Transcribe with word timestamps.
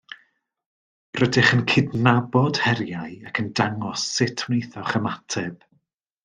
Rydych 1.23 1.51
yn 1.57 1.61
cydnabod 1.73 2.61
heriau 2.69 3.13
ac 3.33 3.43
yn 3.45 3.53
dangos 3.61 4.07
sut 4.15 4.45
wnaethoch 4.49 4.99
ymateb 5.03 5.71